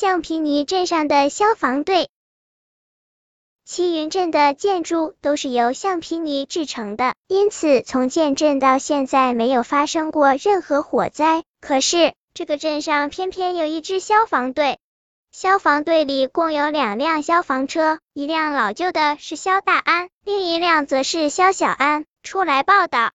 [0.00, 2.08] 橡皮泥镇上的消防队。
[3.66, 11.44] 齐云镇的建筑都是由橡皮泥制成的，因此从建镇到现在没有发生过任何火灾。
[11.60, 14.78] 可是这个镇上偏偏有一支消防队，
[15.32, 22.06] 消防队里共有两辆消防车，一辆老旧的是肖大安，另一辆则是肖小安。
[22.22, 23.12] 出来报道，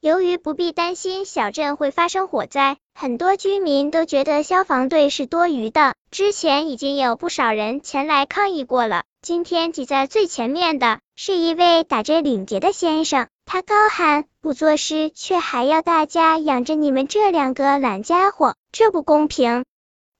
[0.00, 5.94] 由于不必担心小镇会发生火灾，很多居民都觉得消防队是多余的。
[6.10, 9.04] 之前已经有不少人前来抗议过了。
[9.20, 19.66] 今天挤在最前面的是一位打着领结的先生，他高喊：“不作诗，却还要大家养着你们这两个懒家伙，这不公平！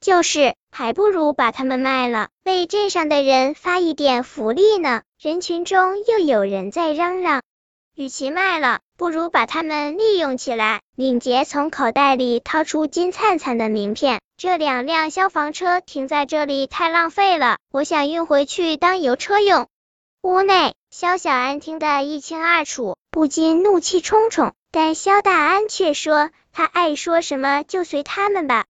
[0.03, 7.41] 就是，还不如把他们卖了，为镇上的人发一点福利呢。”人群中又有人在嚷嚷。
[7.97, 10.83] 与其卖了，不如把它们利用起来。
[10.97, 14.21] 领杰从口袋里掏出金灿灿的名片。
[14.37, 19.67] 这两辆消防车停在这里太浪费了，我想运回去当油车用。
[20.21, 24.53] 屋内，肖小安听得一清二楚，不禁怒气冲冲。
[24.71, 28.67] 但肖大安却说，他爱说什么就随他们吧。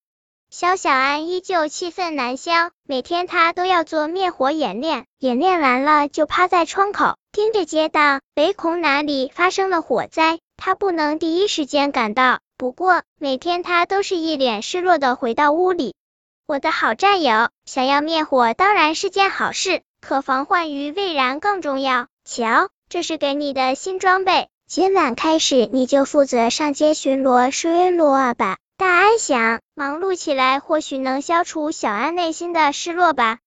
[0.51, 12.41] 肖小安依旧气愤难消，每天他都要做灭火演练，演练完了就趴在窗口盯着街道，唯恐哪里发生了火灾，他不能第一时间赶到。
[12.56, 15.95] 不过每天他都是一脸失落的回到屋里。
[16.47, 22.07] 我的好战友，想要灭火当然是件好事，可防患于未然更重要。
[22.25, 28.57] 瞧，这是给你的新装备，今晚开始你就负责上街巡逻巡逻吧。
[28.79, 33.41] 大安想，忙碌起来或许能消除小安内心的失落吧。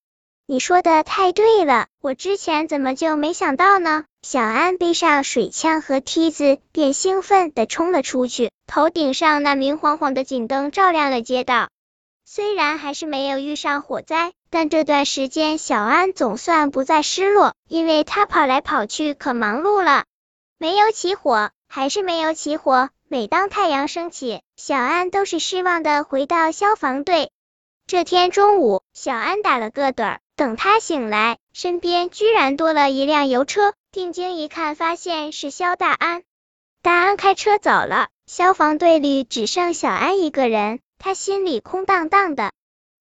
[0.52, 4.05] 你说的太对了，我之前怎么就没想到呢？
[4.23, 8.50] 小安背上水枪和梯子，便兴奋地冲了出去。
[8.66, 11.70] 头顶上那明晃晃的警灯照亮了街道。
[12.25, 20.05] 虽然还是没有遇上火灾，但这段时间小安总算不再失落，因为他跑来跑去可忙碌了。
[20.58, 22.89] 没有起火，还是没有起火。
[23.08, 27.30] 每当太阳升起，小安都是失望的回到消防队。
[27.86, 33.73] 这天中午，小安打了个盹儿，等他醒来，身边居然多了一辆油车。
[33.92, 36.23] 定睛一看，发现是肖大安。
[36.82, 42.54] 大安开车走了，消防队里只剩小安一个人，他心里空荡荡的。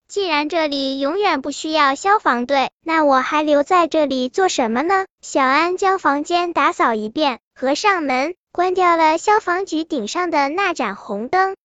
[0.09, 5.05] 既然这里永远不需要消防队，那我还留在这里做什么呢？
[5.21, 8.35] 小安将房间打扫一遍，合上门。
[8.51, 11.55] 关掉了消防局顶上的那盏红灯，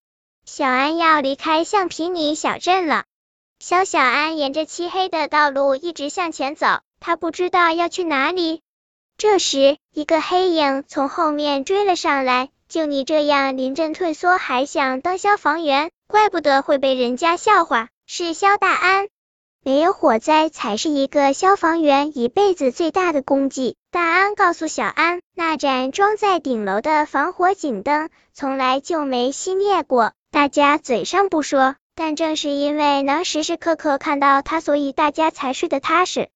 [0.45, 3.03] 小安要离开橡皮泥小镇了。
[3.67, 6.67] 肖小安沿着漆黑的道路一直向前走，
[7.01, 8.61] 他不知道要去哪里。
[9.17, 12.51] 这时，一个黑影从后面追了上来。
[12.69, 15.91] 就你这样临阵退缩，还想当消防员？
[16.07, 17.89] 怪不得会被人家笑话。
[18.07, 19.09] 是肖大安。
[19.63, 23.77] 没有火灾才是一个消防员一辈子最大的功绩。
[23.91, 30.13] 大安告诉小安，那盏装在顶楼的防火警灯从来就没熄灭过。
[30.31, 36.29] 大家嘴上不说，但正是因为能时时刻刻看到他，所以大家才睡得踏实。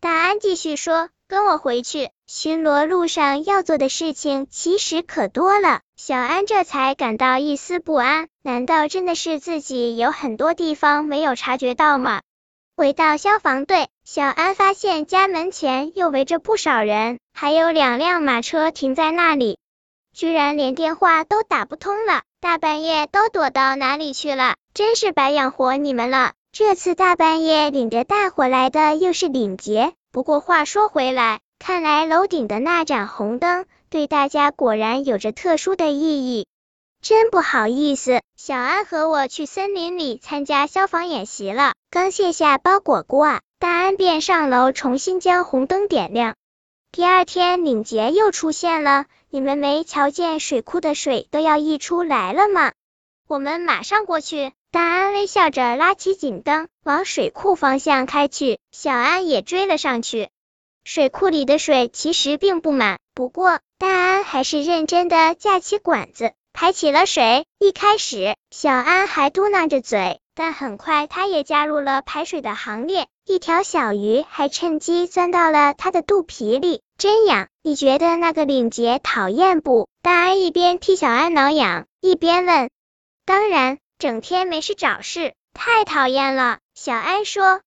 [0.00, 12.20] 大安继续说：“跟我回去，巡逻路上要做的事情其实可多了。”小安这才感到一丝不安，难道真的是自己有很多地方没有察觉到吗？
[12.76, 19.58] 回到消防队，小安发现家门前又围着不少人，还有两辆马车停在那里，
[20.16, 22.22] 居然连电话都打不通了。
[22.40, 24.54] 大半夜都躲到哪里去了？
[24.72, 26.32] 真是白养活你们了。
[26.52, 29.92] 这次大半夜领着大伙来的又是领杰。
[30.10, 36.46] 不过话说回来，看来楼顶的那盏红灯对大家果然有着特殊的意义。
[37.02, 41.74] 真不好意思，小安和我去森林里参加消防演习了。
[41.90, 46.36] 刚卸下包裹锅，大安便上楼重新将红灯点亮。
[46.92, 49.04] 第二天，领结又出现了。
[49.28, 52.72] 你们没瞧见水库的水都要溢出来了吗？
[53.28, 54.52] 我们马上过去。
[54.70, 58.58] 大安微笑着拉起警灯，往水库方向开去。
[58.72, 60.28] 小安也追了上去。
[60.84, 66.32] 水库里的水其实并不满，不过大安还是认真的架起管子。
[66.52, 67.46] 排起了水。
[67.58, 73.08] 一开始，小安还嘟囔着嘴，但很快他也加入了排水的行列。
[73.24, 77.48] 一条小鱼还趁机钻到了他的肚皮里，真痒！
[77.62, 79.88] 你觉得那个领结讨厌不？
[80.02, 82.70] 大安一边替小安挠痒，一边问。
[83.24, 86.58] 当然，整天没事找事，太讨厌了。
[86.74, 87.62] 小安说。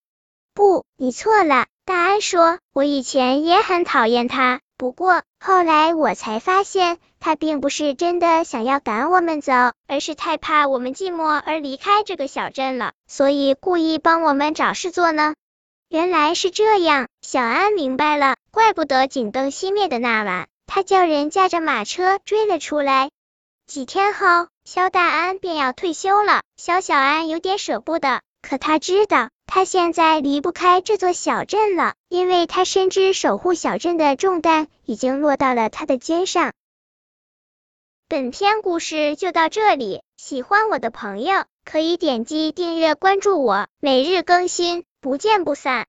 [0.54, 1.66] 不，你错了。
[1.86, 4.62] 大安说，我以前也很讨厌他。
[4.80, 9.52] 不过，后来我才发现，他并不是真的想要赶我们走，
[9.88, 15.34] 而是太怕我们寂寞而离开这个小镇了，所以故意帮我们找事做呢。
[15.90, 23.10] 原来是这样，小安明白了，怪不得警灯熄灭的那晚，他叫人驾着马车追了出来。
[23.68, 29.28] 几天后，肖大安便要退休了，肖小安有点舍不得，可他知道。
[29.52, 36.54] 他现在离不开这座小镇了，因为他深知守护小镇的重担已经落到了他的肩上。
[38.08, 45.78] 本篇故事就到这里，喜欢我的朋友可以点击订阅关注我，每日更新，不见不散。